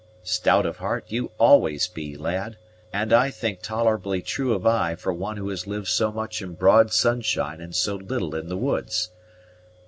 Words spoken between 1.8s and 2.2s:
be,